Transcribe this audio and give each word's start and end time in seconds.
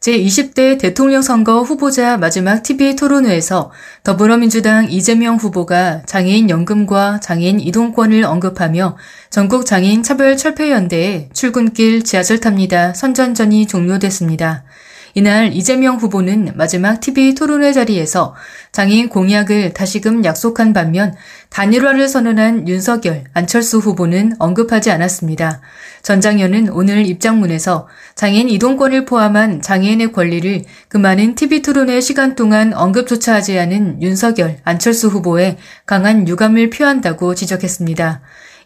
제20대 0.00 0.78
대통령 0.78 1.22
선거 1.22 1.62
후보자 1.62 2.16
마지막 2.18 2.62
TV 2.62 2.94
토론회에서 2.94 3.72
더불어민주당 4.04 4.88
이재명 4.88 5.36
후보가 5.36 6.02
장애인 6.06 6.50
연금과 6.50 7.18
장애인 7.18 7.58
이동권을 7.58 8.22
언급하며 8.24 8.96
전국 9.30 9.66
장애인 9.66 10.04
차별 10.04 10.36
철폐연대에 10.36 11.30
출근길 11.32 12.04
지하철 12.04 12.38
탑니다 12.38 12.94
선전전이 12.94 13.66
종료됐습니다. 13.66 14.64
이날 15.18 15.52
이재명 15.52 15.96
후보는 15.96 16.52
마지막 16.54 17.00
TV 17.00 17.34
토론회 17.34 17.72
자리에서 17.72 18.36
장애인 18.70 19.08
공약을 19.08 19.74
다시금 19.74 20.24
약속한 20.24 20.72
반면 20.72 21.12
단일화를 21.50 22.06
선언한 22.06 22.68
윤석열, 22.68 23.24
안철수 23.34 23.78
후보는 23.78 24.34
언급하지 24.38 24.92
않았습니다. 24.92 25.60
전 26.02 26.20
장현은 26.20 26.68
오늘 26.68 27.04
입장문에서 27.04 27.88
장애인 28.14 28.48
이동권을 28.48 29.06
포함한 29.06 29.60
장애인의 29.60 30.12
권리를 30.12 30.62
그 30.86 30.98
많은 30.98 31.34
TV 31.34 31.62
토론회 31.62 32.00
시간 32.00 32.36
동안 32.36 32.72
언급조차 32.72 33.34
하지 33.34 33.58
않은 33.58 34.00
윤석열, 34.00 34.58
안철수 34.62 35.08
후보에 35.08 35.58
강한 35.84 36.28
유감을 36.28 36.70
표한다고 36.70 37.34
지적했습니다. 37.34 38.20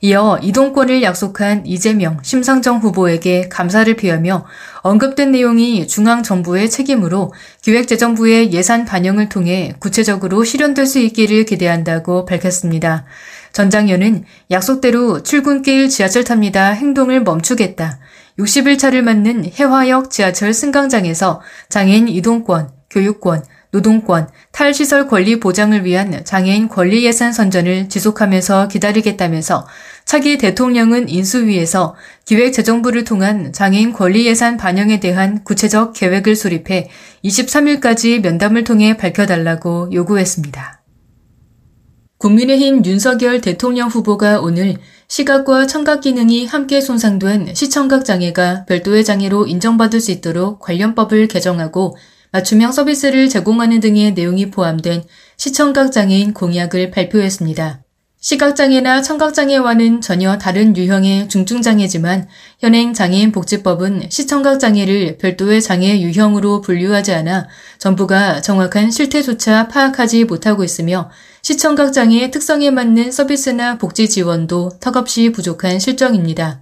이어 0.05 0.41
이동권을 0.43 1.01
약속한 1.05 1.65
이재명, 1.65 2.19
심상정 2.23 2.79
후보에게 2.79 3.49
감사를 3.49 3.95
표하며 3.95 4.45
언급된 4.81 5.31
내용이 5.31 5.87
중앙 5.87 6.25
정부의 6.25 6.71
책임으로 6.71 7.33
기획재정부의 7.61 8.53
예산 8.53 8.85
반영을 8.85 9.29
통해 9.29 9.75
구체적으로 9.79 10.43
실현될 10.43 10.87
수 10.87 10.99
있기를 10.99 11.45
기대한다고 11.45 12.25
밝혔습니다. 12.25 13.05
전 13.53 13.71
장현은 13.71 14.25
약속대로 14.51 15.23
출근길 15.23 15.89
지하철 15.89 16.25
탑니다 16.25 16.71
행동을 16.71 17.23
멈추겠다. 17.23 18.01
60일 18.41 18.81
차를 18.81 19.03
맞는 19.03 19.53
해화역 19.55 20.11
지하철 20.11 20.53
승강장에서 20.53 21.41
장애인 21.69 22.09
이동권, 22.09 22.71
교육권, 22.91 23.45
노동권, 23.73 24.29
탈시설 24.53 25.09
권리 25.09 25.41
보장을 25.41 25.85
위한 25.85 26.25
장애인 26.25 26.69
권리 26.69 27.05
예산 27.07 27.33
선전을 27.33 27.89
지속하면서 27.89 28.69
기다리겠다면서 28.69 29.67
차기 30.05 30.37
대통령은 30.37 31.09
인수위에서 31.09 31.95
기획재정부를 32.27 33.05
통한 33.05 33.53
장애인 33.53 33.95
권리 33.95 34.27
예산 34.27 34.59
반영에 34.59 35.01
대한 35.01 35.43
구체적 35.43 35.95
계획을 35.95 36.37
수립해 36.37 36.91
23일까지 37.25 38.21
면담을 38.21 38.65
통해 38.65 38.99
밝혀달라고 38.99 39.89
요구했습니다. 39.91 40.83
국민의힘 42.19 42.85
윤석열 42.85 43.41
대통령 43.41 43.89
후보가 43.89 44.41
오늘 44.43 44.77
시각과 45.09 45.67
청각 45.67 46.03
기능이 46.03 46.47
함께 46.47 46.81
손상된 46.81 47.55
시청각 47.55 48.05
장애가 48.05 48.67
별도의 48.67 49.05
장애로 49.05 49.47
인정받을 49.47 50.01
수 50.01 50.11
있도록 50.11 50.61
관련법을 50.61 51.27
개정하고 51.27 51.97
맞춤형 52.33 52.73
서비스를 52.73 53.29
제공하는 53.29 53.81
등의 53.81 54.15
내용이 54.15 54.51
포함된 54.51 55.05
시청각 55.37 55.93
장애인 55.93 56.33
공약을 56.33 56.91
발표했습니다. 56.91 57.83
시각장애나 58.21 59.03
청각장애와는 59.03 60.01
전혀 60.01 60.39
다른 60.39 60.75
유형의 60.75 61.29
중증장애지만 61.29 62.29
현행 62.59 62.95
장애인 62.95 63.33
복지법은 63.33 64.05
시청각장애를 64.09 65.19
별도의 65.19 65.61
장애 65.61 66.01
유형으로 66.01 66.63
분류하지 66.63 67.13
않아 67.13 67.49
정부가 67.77 68.41
정확한 68.41 68.91
실태조차 68.91 69.69
파악하지 69.69 70.25
못하고 70.25 70.65
있으며 70.65 71.11
시청각장애의 71.43 72.31
특성에 72.31 72.71
맞는 72.71 73.13
서비스나 73.13 73.77
복지 73.77 74.09
지원도 74.09 74.79
턱없이 74.81 75.33
부족한 75.33 75.81
실정입니다. 75.81 76.61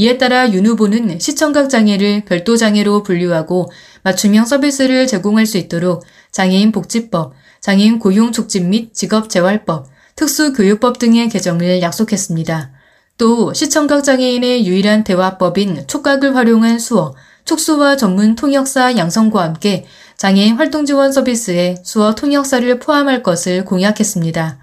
이에 0.00 0.16
따라 0.16 0.52
윤 0.52 0.64
후보는 0.64 1.18
시청각 1.18 1.68
장애를 1.68 2.24
별도 2.24 2.56
장애로 2.56 3.02
분류하고 3.02 3.68
맞춤형 4.08 4.46
서비스를 4.46 5.06
제공할 5.06 5.44
수 5.44 5.58
있도록 5.58 6.02
장애인 6.32 6.72
복지법, 6.72 7.34
장애인 7.60 7.98
고용 7.98 8.32
촉진 8.32 8.70
및 8.70 8.94
직업 8.94 9.28
재활법, 9.28 9.86
특수교육법 10.16 10.98
등의 10.98 11.28
개정을 11.28 11.82
약속했습니다. 11.82 12.70
또 13.18 13.52
시청각 13.52 14.02
장애인의 14.04 14.66
유일한 14.66 15.04
대화법인 15.04 15.86
촉각을 15.86 16.34
활용한 16.34 16.78
수어, 16.78 17.14
촉수와 17.44 17.96
전문 17.96 18.34
통역사 18.34 18.96
양성과 18.96 19.42
함께 19.42 19.84
장애인 20.16 20.56
활동 20.56 20.86
지원 20.86 21.12
서비스에 21.12 21.76
수어 21.84 22.14
통역사를 22.14 22.78
포함할 22.78 23.22
것을 23.22 23.66
공약했습니다. 23.66 24.58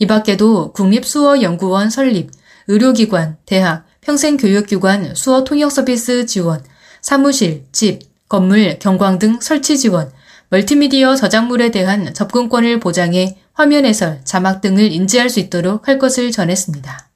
이 0.00 0.06
밖에도 0.08 0.72
국립수어연구원 0.72 1.90
설립, 1.90 2.30
의료기관, 2.66 3.36
대학, 3.46 3.84
평생교육기관 4.00 5.14
수어 5.14 5.44
통역 5.44 5.70
서비스 5.70 6.26
지원, 6.26 6.64
사무실, 7.00 7.64
집, 7.70 8.07
건물, 8.28 8.78
경광 8.78 9.18
등 9.18 9.40
설치 9.40 9.78
지원, 9.78 10.12
멀티미디어 10.50 11.16
저작물에 11.16 11.70
대한 11.70 12.12
접근권을 12.12 12.78
보장해 12.80 13.38
화면 13.54 13.84
해설, 13.84 14.20
자막 14.24 14.60
등을 14.60 14.92
인지할 14.92 15.30
수 15.30 15.40
있도록 15.40 15.88
할 15.88 15.98
것을 15.98 16.30
전했습니다. 16.30 17.08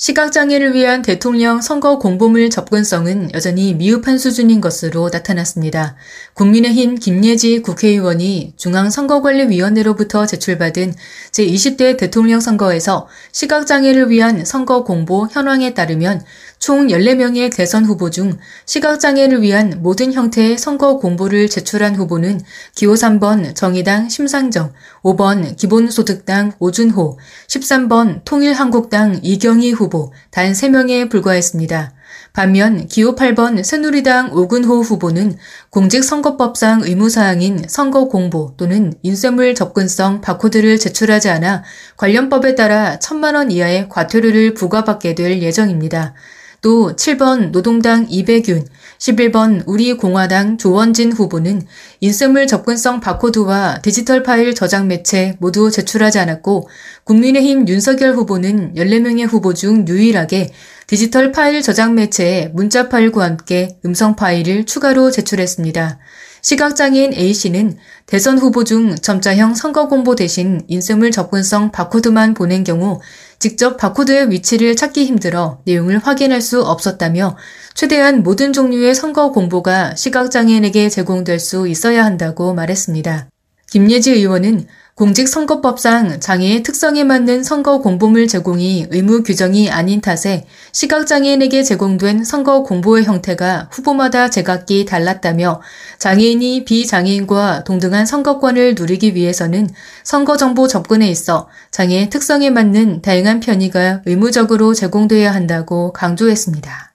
시각장애를 0.00 0.74
위한 0.74 1.02
대통령 1.02 1.60
선거 1.60 1.98
공보물 1.98 2.50
접근성은 2.50 3.34
여전히 3.34 3.74
미흡한 3.74 4.16
수준인 4.16 4.60
것으로 4.60 5.10
나타났습니다. 5.12 5.96
국민의힘 6.34 6.94
김예지 6.94 7.62
국회의원이 7.62 8.54
중앙선거관리위원회로부터 8.56 10.24
제출받은 10.24 10.94
제20대 11.32 11.96
대통령 11.96 12.38
선거에서 12.38 13.08
시각장애를 13.32 14.08
위한 14.10 14.44
선거 14.44 14.84
공보 14.84 15.26
현황에 15.32 15.74
따르면 15.74 16.24
총 16.58 16.88
14명의 16.88 17.54
대선 17.54 17.84
후보 17.84 18.10
중 18.10 18.36
시각장애를 18.66 19.42
위한 19.42 19.78
모든 19.80 20.12
형태의 20.12 20.58
선거 20.58 20.98
공보를 20.98 21.48
제출한 21.48 21.94
후보는 21.94 22.40
기호 22.74 22.94
3번 22.94 23.54
정의당 23.54 24.08
심상정, 24.08 24.72
5번 25.02 25.56
기본소득당 25.56 26.52
오준호, 26.58 27.18
13번 27.46 28.24
통일한국당 28.24 29.20
이경희 29.22 29.72
후보 29.72 30.12
단 30.30 30.52
3명에 30.52 31.10
불과했습니다. 31.10 31.92
반면 32.32 32.86
기호 32.86 33.14
8번 33.14 33.62
새누리당 33.62 34.32
오근호 34.32 34.80
후보는 34.80 35.36
공직선거법상 35.70 36.82
의무사항인 36.84 37.64
선거 37.68 38.06
공보 38.06 38.54
또는 38.56 38.92
인쇄물 39.02 39.54
접근성 39.54 40.20
바코드를 40.20 40.78
제출하지 40.78 41.30
않아 41.30 41.64
관련법에 41.96 42.54
따라 42.54 42.98
천만 42.98 43.34
원 43.34 43.50
이하의 43.50 43.88
과태료를 43.88 44.54
부과받게 44.54 45.14
될 45.14 45.42
예정입니다. 45.42 46.14
또 46.60 46.96
7번 46.96 47.52
노동당 47.52 48.06
이백윤, 48.08 48.66
11번 48.98 49.62
우리공화당 49.66 50.58
조원진 50.58 51.12
후보는 51.12 51.62
인쇄물 52.00 52.46
접근성 52.48 53.00
바코드와 53.00 53.80
디지털 53.82 54.24
파일 54.24 54.54
저장 54.54 54.88
매체 54.88 55.36
모두 55.38 55.70
제출하지 55.70 56.18
않았고 56.18 56.68
국민의힘 57.04 57.68
윤석열 57.68 58.14
후보는 58.14 58.74
14명의 58.74 59.28
후보 59.28 59.54
중 59.54 59.86
유일하게 59.86 60.52
디지털 60.88 61.30
파일 61.32 61.62
저장 61.62 61.94
매체에 61.94 62.50
문자 62.54 62.88
파일과 62.88 63.24
함께 63.24 63.78
음성 63.84 64.16
파일을 64.16 64.64
추가로 64.64 65.10
제출했습니다. 65.10 65.98
시각장애인 66.40 67.12
A씨는 67.14 67.76
대선 68.06 68.38
후보 68.38 68.64
중 68.64 68.94
점자형 68.94 69.54
선거 69.54 69.88
공보 69.88 70.14
대신 70.14 70.62
인쇄물 70.68 71.10
접근성 71.10 71.72
바코드만 71.72 72.34
보낸 72.34 72.64
경우 72.64 73.00
직접 73.38 73.76
바코드의 73.76 74.30
위치를 74.30 74.74
찾기 74.74 75.04
힘들어 75.04 75.60
내용을 75.64 75.98
확인할 75.98 76.40
수 76.40 76.62
없었다며 76.62 77.36
최대한 77.74 78.22
모든 78.22 78.52
종류의 78.52 78.94
선거 78.94 79.30
공보가 79.30 79.94
시각장애인에게 79.94 80.88
제공될 80.88 81.38
수 81.38 81.68
있어야 81.68 82.04
한다고 82.04 82.52
말했습니다. 82.54 83.28
김예지 83.70 84.12
의원은 84.12 84.66
공직선거법상 84.94 86.18
장애의 86.18 86.64
특성에 86.64 87.04
맞는 87.04 87.44
선거 87.44 87.78
공보물 87.78 88.26
제공이 88.26 88.88
의무 88.90 89.22
규정이 89.22 89.70
아닌 89.70 90.00
탓에 90.00 90.44
시각장애인에게 90.72 91.62
제공된 91.62 92.24
선거 92.24 92.64
공보의 92.64 93.04
형태가 93.04 93.68
후보마다 93.70 94.28
제각기 94.28 94.86
달랐다며 94.86 95.60
장애인이 95.98 96.64
비장애인과 96.64 97.62
동등한 97.62 98.06
선거권을 98.06 98.74
누리기 98.76 99.14
위해서는 99.14 99.68
선거정보 100.02 100.66
접근에 100.66 101.08
있어 101.10 101.48
장애의 101.70 102.10
특성에 102.10 102.50
맞는 102.50 103.02
다양한 103.02 103.38
편의가 103.38 104.02
의무적으로 104.04 104.74
제공돼야 104.74 105.32
한다고 105.32 105.92
강조했습니다. 105.92 106.87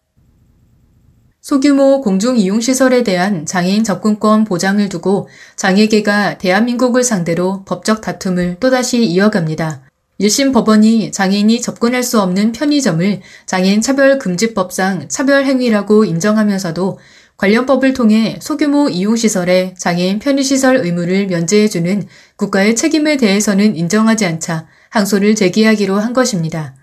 소규모 1.43 1.99
공중이용시설에 1.99 3.03
대한 3.03 3.45
장애인 3.45 3.83
접근권 3.83 4.45
보장을 4.45 4.87
두고 4.87 5.27
장애계가 5.57 6.37
대한민국을 6.37 7.03
상대로 7.03 7.65
법적 7.65 7.99
다툼을 7.99 8.55
또다시 8.61 9.03
이어갑니다. 9.03 9.81
1심 10.21 10.53
법원이 10.53 11.11
장애인이 11.11 11.59
접근할 11.59 12.01
수 12.01 12.21
없는 12.21 12.53
편의점을 12.53 13.19
장애인 13.45 13.81
차별금지법상 13.81 15.09
차별행위라고 15.09 16.05
인정하면서도 16.05 16.97
관련 17.35 17.65
법을 17.65 17.91
통해 17.91 18.37
소규모 18.41 18.87
이용시설에 18.87 19.73
장애인 19.77 20.19
편의시설 20.19 20.77
의무를 20.77 21.27
면제해주는 21.27 22.07
국가의 22.37 22.77
책임에 22.77 23.17
대해서는 23.17 23.75
인정하지 23.75 24.25
않자 24.25 24.67
항소를 24.91 25.35
제기하기로 25.35 25.99
한 25.99 26.13
것입니다. 26.13 26.73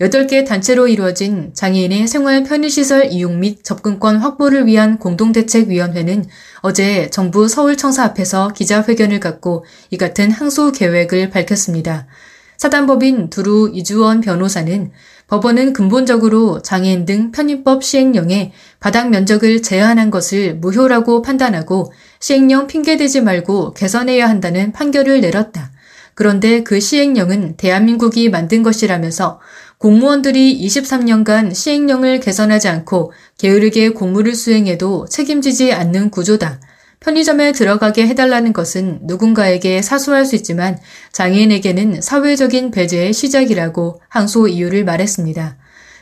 8개 0.00 0.46
단체로 0.46 0.86
이루어진 0.86 1.50
장애인의 1.54 2.06
생활 2.06 2.44
편의시설 2.44 3.06
이용 3.10 3.40
및 3.40 3.64
접근권 3.64 4.18
확보를 4.18 4.66
위한 4.66 5.00
공동대책위원회는 5.00 6.24
어제 6.60 7.10
정부 7.10 7.48
서울청사 7.48 8.04
앞에서 8.04 8.48
기자회견을 8.48 9.18
갖고 9.18 9.64
이 9.90 9.96
같은 9.96 10.30
항소 10.30 10.70
계획을 10.70 11.30
밝혔습니다. 11.30 12.06
사단법인 12.58 13.28
두루 13.30 13.70
이주원 13.74 14.20
변호사는 14.20 14.92
법원은 15.26 15.72
근본적으로 15.72 16.62
장애인 16.62 17.04
등 17.04 17.32
편의법 17.32 17.82
시행령에 17.82 18.52
바닥 18.78 19.10
면적을 19.10 19.62
제한한 19.62 20.10
것을 20.10 20.54
무효라고 20.54 21.22
판단하고 21.22 21.92
시행령 22.20 22.68
핑계대지 22.68 23.20
말고 23.20 23.74
개선해야 23.74 24.28
한다는 24.28 24.70
판결을 24.70 25.20
내렸다. 25.20 25.72
그런데 26.14 26.64
그 26.64 26.80
시행령은 26.80 27.56
대한민국이 27.56 28.28
만든 28.28 28.64
것이라면서 28.64 29.38
공무원들이 29.78 30.60
23년간 30.60 31.54
시행령을 31.54 32.18
개선하지 32.20 32.68
않고 32.68 33.12
게으르게 33.38 33.90
공무를 33.90 34.34
수행해도 34.34 35.06
책임지지 35.08 35.72
않는 35.72 36.10
구조다. 36.10 36.60
편의점에 37.00 37.52
들어가게 37.52 38.08
해달라는 38.08 38.52
것은 38.52 39.00
누군가에게 39.02 39.82
사소할 39.82 40.26
수 40.26 40.34
있지만 40.34 40.76
장애인에게는 41.12 42.00
사회적인 42.00 42.72
배제의 42.72 43.12
시작이라고 43.12 44.00
항소 44.08 44.48
이유를 44.48 44.84
말했습니다. 44.84 45.56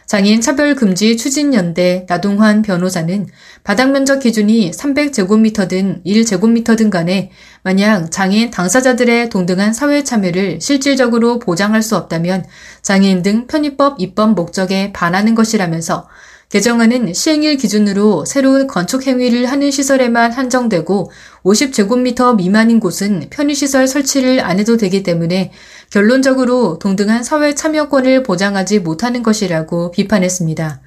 장애인 0.06 0.40
차별금지 0.40 1.16
추진연대 1.16 2.06
나동환 2.08 2.62
변호사는 2.62 3.26
바닥 3.64 3.90
면적 3.90 4.20
기준이 4.20 4.70
300제곱미터 4.70 5.68
든 5.68 6.00
1제곱미터든 6.06 6.90
간에 6.90 7.32
만약 7.62 8.10
장애인 8.12 8.52
당사자들의 8.52 9.30
동등한 9.30 9.72
사회 9.72 10.04
참여를 10.04 10.60
실질적으로 10.60 11.40
보장할 11.40 11.82
수 11.82 11.96
없다면 11.96 12.44
장애인 12.82 13.22
등 13.22 13.48
편의법 13.48 14.00
입법 14.00 14.34
목적에 14.34 14.92
반하는 14.92 15.34
것이라면서 15.34 16.06
개정안은 16.48 17.12
시행일 17.12 17.56
기준으로 17.56 18.24
새로운 18.24 18.68
건축 18.68 19.08
행위를 19.08 19.46
하는 19.46 19.72
시설에만 19.72 20.30
한정되고 20.30 21.10
50제곱미터 21.42 22.36
미만인 22.36 22.78
곳은 22.78 23.26
편의시설 23.30 23.88
설치를 23.88 24.40
안 24.40 24.60
해도 24.60 24.76
되기 24.76 25.02
때문에 25.02 25.50
결론적으로 25.90 26.78
동등한 26.78 27.22
사회 27.22 27.54
참여권을 27.54 28.22
보장하지 28.22 28.80
못하는 28.80 29.22
것이라고 29.22 29.90
비판했습니다. 29.90 30.80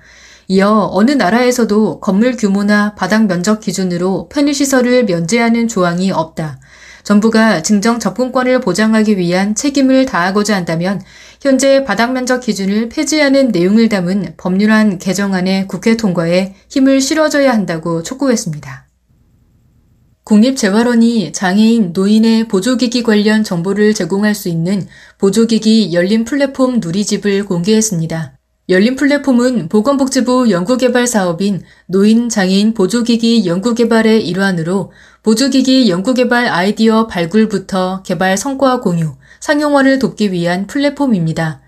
이어 0.50 0.90
어느 0.92 1.12
나라에서도 1.12 2.00
건물 2.00 2.36
규모나 2.36 2.96
바닥 2.96 3.28
면적 3.28 3.60
기준으로 3.60 4.30
편의시설을 4.30 5.06
면제하는 5.06 5.68
조항이 5.68 6.12
없다. 6.12 6.60
정부가 7.04 7.62
증정 7.62 8.00
접근권을 8.00 8.60
보장하기 8.60 9.18
위한 9.18 9.56
책임을 9.56 10.06
다하고자 10.06 10.56
한다면 10.56 11.02
현재 11.42 11.84
바닥 11.84 12.12
면적 12.12 12.42
기준을 12.42 12.90
폐지하는 12.90 13.50
내용을 13.50 13.90
담은 13.90 14.34
법률안 14.38 14.98
개정안의 14.98 15.68
국회 15.68 15.96
통과에 15.96 16.56
힘을 16.68 17.00
실어줘야 17.00 17.54
한다고 17.54 18.04
촉구했습니다. 18.04 18.89
국립재활원이 20.30 21.32
장애인, 21.34 21.90
노인의 21.92 22.50
보조기기 22.50 23.02
관련 23.02 23.44
정보를 23.44 23.96
제공할 23.96 24.36
수 24.36 24.48
있는 24.48 24.88
보조기기 25.18 25.92
열린 25.92 26.24
플랫폼 26.24 26.80
누리집을 26.80 27.46
공개했습니다. 27.46 28.38
열린 28.70 28.96
플랫폼은 28.96 29.70
보건복지부 29.70 30.52
연구개발 30.52 31.08
사업인 31.08 31.64
노인 31.88 32.30
장애인 32.30 32.76
보조기기 32.76 33.48
연구개발의 33.48 34.28
일환으로 34.28 34.92
보조기기 35.24 35.90
연구개발 35.90 36.46
아이디어 36.46 37.08
발굴부터 37.08 38.04
개발 38.04 38.38
성과 38.38 38.82
공유, 38.82 39.16
상용화를 39.40 39.98
돕기 39.98 40.32
위한 40.32 40.68
플랫폼입니다. 40.68 41.62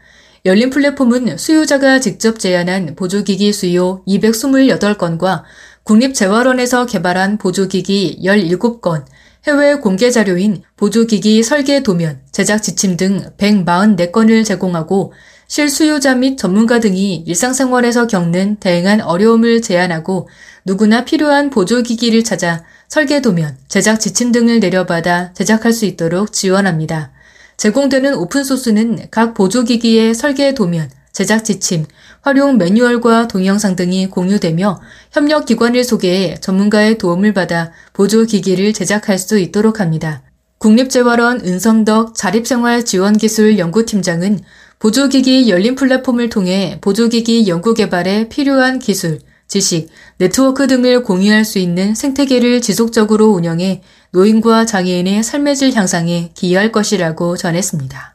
열린 0.45 0.69
플랫폼은 0.69 1.37
수요자가 1.39 1.99
직접 1.99 2.37
제안한 2.37 2.95
보조기기 2.95 3.53
수요 3.53 4.03
228건과 4.07 5.43
국립재활원에서 5.83 6.85
개발한 6.85 7.37
보조기기 7.37 8.19
17건, 8.23 9.05
해외 9.47 9.75
공개 9.75 10.11
자료인 10.11 10.61
보조기기 10.77 11.41
설계 11.41 11.81
도면, 11.81 12.21
제작 12.31 12.61
지침 12.61 12.97
등 12.97 13.23
144건을 13.37 14.45
제공하고 14.45 15.13
실수요자 15.47 16.15
및 16.15 16.37
전문가 16.37 16.79
등이 16.79 17.23
일상생활에서 17.25 18.07
겪는 18.07 18.57
다양한 18.59 19.01
어려움을 19.01 19.61
제안하고 19.61 20.29
누구나 20.65 21.03
필요한 21.03 21.49
보조기기를 21.49 22.23
찾아 22.23 22.63
설계 22.87 23.21
도면, 23.21 23.57
제작 23.67 23.99
지침 23.99 24.31
등을 24.31 24.59
내려받아 24.59 25.33
제작할 25.33 25.73
수 25.73 25.85
있도록 25.85 26.31
지원합니다. 26.31 27.11
제공되는 27.57 28.15
오픈소스는 28.15 29.07
각 29.09 29.33
보조기기의 29.33 30.13
설계 30.13 30.53
도면, 30.53 30.89
제작 31.11 31.43
지침, 31.43 31.85
활용 32.21 32.57
매뉴얼과 32.57 33.27
동영상 33.27 33.75
등이 33.75 34.07
공유되며 34.07 34.79
협력 35.11 35.45
기관을 35.45 35.83
소개해 35.83 36.39
전문가의 36.39 36.97
도움을 36.97 37.33
받아 37.33 37.73
보조 37.93 38.25
기기를 38.25 38.73
제작할 38.73 39.19
수 39.19 39.37
있도록 39.39 39.79
합니다. 39.79 40.23
국립재활원 40.59 41.41
은성덕 41.41 42.15
자립생활지원기술연구팀장은 42.15 44.39
보조기기 44.79 45.49
열린 45.49 45.75
플랫폼을 45.75 46.29
통해 46.29 46.77
보조기기 46.81 47.47
연구 47.47 47.73
개발에 47.73 48.29
필요한 48.29 48.79
기술, 48.79 49.19
지식, 49.47 49.89
네트워크 50.17 50.67
등을 50.67 51.03
공유할 51.03 51.45
수 51.45 51.59
있는 51.59 51.93
생태계를 51.93 52.61
지속적으로 52.61 53.27
운영해 53.27 53.83
노인과 54.11 54.65
장애인의 54.65 55.23
삶의 55.23 55.55
질 55.55 55.73
향상에 55.73 56.31
기여할 56.35 56.71
것이라고 56.71 57.37
전했습니다. 57.37 58.10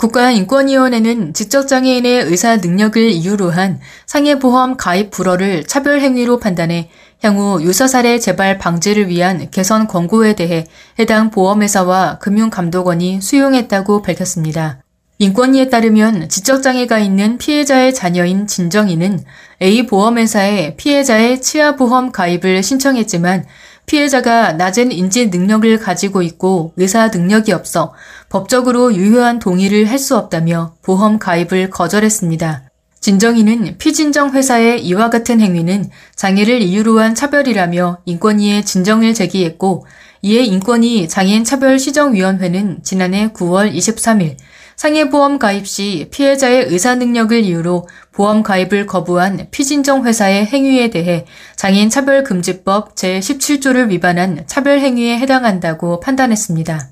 국가인권위원회는 0.00 1.34
지적장애인의 1.34 2.24
의사 2.24 2.56
능력을 2.56 3.02
이유로 3.02 3.50
한 3.50 3.80
상해보험 4.06 4.78
가입 4.78 5.10
불허를 5.10 5.64
차별행위로 5.64 6.40
판단해 6.40 6.88
향후 7.22 7.62
유사 7.62 7.86
사례 7.86 8.18
재발 8.18 8.56
방지를 8.56 9.08
위한 9.08 9.50
개선 9.50 9.86
권고에 9.86 10.32
대해 10.32 10.64
해당 10.98 11.30
보험회사와 11.30 12.18
금융감독원이 12.18 13.20
수용했다고 13.20 14.00
밝혔습니다. 14.00 14.82
인권위에 15.18 15.68
따르면 15.68 16.30
지적장애가 16.30 16.98
있는 16.98 17.36
피해자의 17.36 17.92
자녀인 17.92 18.46
진정이는 18.46 19.22
A 19.60 19.84
보험회사에 19.84 20.76
피해자의 20.76 21.42
치아보험 21.42 22.10
가입을 22.10 22.62
신청했지만 22.62 23.44
피해자가 23.90 24.52
낮은 24.52 24.92
인지 24.92 25.26
능력을 25.26 25.76
가지고 25.80 26.22
있고 26.22 26.72
의사 26.76 27.08
능력이 27.08 27.52
없어 27.52 27.92
법적으로 28.28 28.94
유효한 28.94 29.40
동의를 29.40 29.90
할 29.90 29.98
수 29.98 30.16
없다며 30.16 30.74
보험 30.80 31.18
가입을 31.18 31.68
거절했습니다. 31.70 32.70
진정이는 33.00 33.76
피진정 33.78 34.30
회사의 34.30 34.82
이와 34.86 35.10
같은 35.10 35.40
행위는 35.40 35.90
장애를 36.14 36.62
이유로 36.62 37.00
한 37.00 37.14
차별이라며 37.16 37.98
인권위에 38.04 38.62
진정을 38.62 39.12
제기했고 39.12 39.84
이에 40.22 40.44
인권위 40.44 41.08
장애인 41.08 41.42
차별 41.42 41.78
시정위원회는 41.78 42.84
지난해 42.84 43.32
9월 43.32 43.74
23일 43.74 44.36
상해보험 44.80 45.38
가입 45.38 45.66
시 45.66 46.08
피해자의 46.10 46.64
의사 46.68 46.94
능력을 46.94 47.38
이유로 47.38 47.86
보험 48.12 48.42
가입을 48.42 48.86
거부한 48.86 49.48
피진정 49.50 50.06
회사의 50.06 50.46
행위에 50.46 50.88
대해 50.88 51.26
장애인 51.56 51.90
차별금지법 51.90 52.94
제17조를 52.94 53.90
위반한 53.90 54.42
차별행위에 54.46 55.18
해당한다고 55.18 56.00
판단했습니다. 56.00 56.88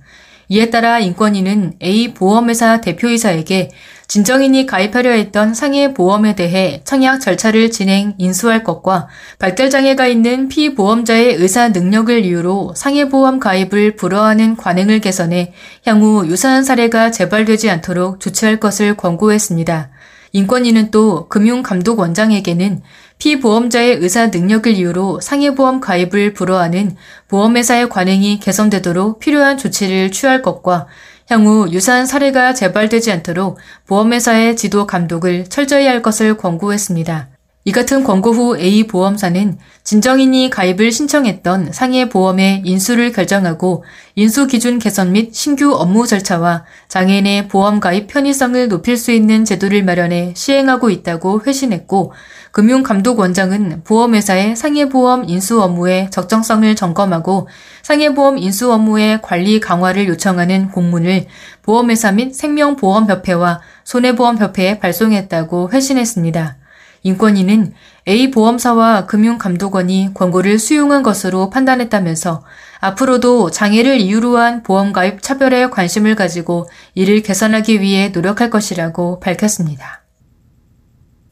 이에 0.49 0.71
따라 0.71 0.99
인권위는 0.99 1.75
A 1.83 2.15
보험회사 2.15 2.81
대표이사에게 2.81 3.71
진정인이 4.09 4.65
가입하려 4.65 5.11
했던 5.11 5.53
상해 5.53 5.93
보험에 5.93 6.35
대해 6.35 6.81
청약 6.85 7.21
절차를 7.21 7.71
진행 7.71 8.15
인수할 8.17 8.65
것과 8.65 9.09
발달장애가 9.39 10.07
있는 10.07 10.49
피보험자의 10.49 11.35
의사 11.35 11.69
능력을 11.69 12.25
이유로 12.25 12.73
상해보험 12.75 13.39
가입을 13.39 13.97
불허하는 13.97 14.57
관행을 14.57 15.01
개선해 15.01 15.53
향후 15.87 16.27
유사한 16.27 16.65
사례가 16.65 17.11
재발되지 17.11 17.69
않도록 17.69 18.19
조치할 18.21 18.61
것을 18.61 18.97
권고했습니다. 18.97 19.91
인권위는 20.33 20.91
또 20.91 21.29
금융감독원장에게는 21.29 22.81
피보험자의 23.19 23.97
의사 23.97 24.29
능력을 24.29 24.73
이유로 24.73 25.21
상해보험 25.21 25.81
가입을 25.81 26.35
불허하는 26.35 26.97
보험회사의 27.29 27.89
관행이 27.89 28.41
개선되도록 28.41 29.19
필요한 29.19 29.59
조치를 29.59 30.13
취할 30.13 30.43
것과 30.43 30.87
향후 31.29 31.69
유사한 31.71 32.07
사례가 32.07 32.55
재발되지 32.55 33.13
않도록 33.13 33.59
보험회사의 33.87 34.57
지도 34.57 34.87
감독을 34.87 35.45
철저히 35.49 35.87
할 35.87 36.01
것을 36.01 36.37
권고했습니다. 36.37 37.38
이 37.69 37.71
같은 37.71 38.03
권고 38.03 38.33
후 38.33 38.57
A 38.57 38.87
보험사는 38.87 39.59
진정인이 39.85 40.49
가입을 40.49 40.91
신청했던 40.91 41.73
상해 41.73 42.09
보험의 42.09 42.63
인수를 42.65 43.13
결정하고 43.13 43.85
인수 44.15 44.47
기준 44.47 44.79
개선 44.79 45.13
및 45.13 45.35
신규 45.35 45.75
업무 45.75 46.07
절차와 46.07 46.65
장애인의 46.89 47.49
보험 47.49 47.79
가입 47.79 48.07
편의성을 48.07 48.69
높일 48.69 48.97
수 48.97 49.13
있는 49.13 49.45
제도를 49.45 49.85
마련해 49.85 50.33
시행하고 50.35 50.89
있다고 50.89 51.43
회신했고 51.47 52.15
금융감독원장은 52.53 53.83
보험회사의 53.85 54.57
상해보험 54.57 55.29
인수 55.29 55.61
업무의 55.61 56.11
적정성을 56.11 56.75
점검하고 56.75 57.49
상해보험 57.83 58.39
인수 58.39 58.73
업무의 58.73 59.21
관리 59.21 59.61
강화를 59.61 60.09
요청하는 60.09 60.71
공문을 60.71 61.27
보험회사 61.61 62.13
및 62.13 62.35
생명보험협회와 62.35 63.61
손해보험협회에 63.85 64.79
발송했다고 64.79 65.69
회신했습니다. 65.71 66.58
인권위는 67.03 67.73
A 68.07 68.31
보험사와 68.31 69.07
금융감독원이 69.07 70.11
권고를 70.15 70.59
수용한 70.59 71.03
것으로 71.03 71.51
판단했다면서 71.51 72.45
앞으로도 72.81 73.51
장애를 73.51 74.01
이유로 74.01 74.37
한 74.39 74.63
보험 74.63 74.93
가입 74.93 75.23
차별에 75.23 75.71
관심을 75.71 76.15
가지고 76.15 76.69
이를 76.95 77.23
개선하기 77.23 77.81
위해 77.81 78.09
노력할 78.09 78.51
것이라고 78.51 79.21
밝혔습니다. 79.21 80.05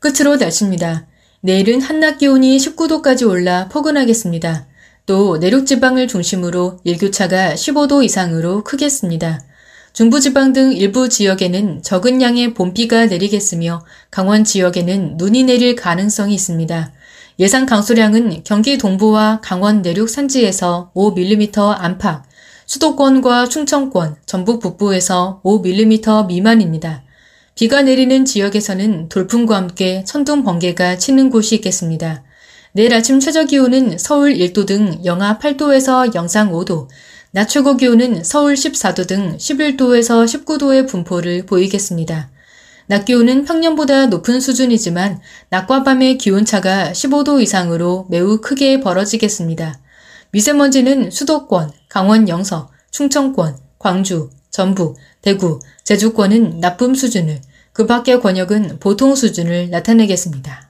끝으로 0.01 0.37
날씨입니다. 0.37 1.07
내일은 1.41 1.81
한낮 1.81 2.19
기온이 2.19 2.57
19도까지 2.57 3.29
올라 3.29 3.69
포근하겠습니다. 3.69 4.67
또 5.07 5.39
내륙 5.39 5.67
지방을 5.67 6.09
중심으로 6.09 6.81
일교차가 6.83 7.55
15도 7.55 8.05
이상으로 8.05 8.65
크겠습니다. 8.65 9.41
중부지방 9.97 10.53
등 10.53 10.75
일부 10.75 11.09
지역에는 11.09 11.83
적은 11.83 12.21
양의 12.21 12.53
봄비가 12.53 13.07
내리겠으며 13.07 13.83
강원 14.11 14.45
지역에는 14.45 15.15
눈이 15.17 15.45
내릴 15.45 15.75
가능성이 15.75 16.35
있습니다. 16.35 16.93
예상 17.39 17.65
강수량은 17.65 18.43
경기 18.45 18.77
동부와 18.77 19.41
강원 19.43 19.81
내륙 19.81 20.11
산지에서 20.11 20.91
5mm 20.95 21.79
안팎, 21.79 22.25
수도권과 22.67 23.49
충청권, 23.49 24.17
전북 24.27 24.61
북부에서 24.61 25.41
5mm 25.43 26.27
미만입니다. 26.27 27.03
비가 27.55 27.81
내리는 27.81 28.27
지역에서는 28.27 29.09
돌풍과 29.09 29.57
함께 29.57 30.05
천둥 30.05 30.45
번개가 30.45 30.99
치는 30.99 31.31
곳이 31.31 31.55
있겠습니다. 31.55 32.23
내일 32.73 32.93
아침 32.93 33.19
최저 33.19 33.45
기온은 33.45 33.97
서울 33.97 34.35
1도 34.35 34.67
등 34.67 35.01
영하 35.07 35.39
8도에서 35.39 36.15
영상 36.15 36.53
5도, 36.53 36.89
낮 37.33 37.49
최고 37.49 37.77
기온은 37.77 38.25
서울 38.25 38.55
14도 38.55 39.07
등 39.07 39.37
11도에서 39.37 40.25
19도의 40.25 40.89
분포를 40.89 41.45
보이겠습니다. 41.45 42.31
낮 42.87 43.05
기온은 43.05 43.45
평년보다 43.45 44.07
높은 44.07 44.41
수준이지만 44.41 45.21
낮과 45.51 45.83
밤의 45.83 46.19
기온차가 46.19 46.93
15도 46.93 47.43
이상으로 47.43 48.07
매우 48.09 48.41
크게 48.41 48.81
벌어지겠습니다. 48.81 49.81
미세먼지는 50.31 51.11
수도권, 51.11 51.73
강원 51.89 52.29
영서, 52.29 52.71
충청권, 52.91 53.59
광주, 53.79 54.31
전북, 54.51 54.97
대구, 55.21 55.59
제주권은 55.85 56.61
나쁨 56.61 56.95
수준을, 56.95 57.41
그 57.73 57.87
밖의 57.87 58.21
권역은 58.21 58.79
보통 58.79 59.15
수준을 59.15 59.71
나타내겠습니다. 59.71 60.66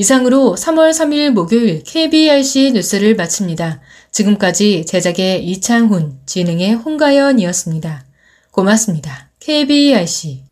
이상으로 0.00 0.54
3월 0.56 0.90
3일 0.90 1.30
목요일 1.30 1.82
KBRC 1.82 2.70
뉴스를 2.72 3.16
마칩니다. 3.16 3.80
지금까지 4.12 4.86
제작의 4.86 5.44
이창훈, 5.44 6.20
진행의 6.24 6.74
홍가연이었습니다. 6.74 8.04
고맙습니다. 8.52 9.28
KBRC 9.40 10.47